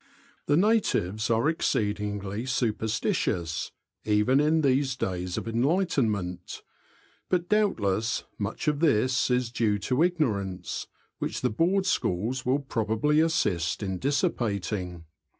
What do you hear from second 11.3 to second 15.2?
the Board Schools will probably assist in dissipating.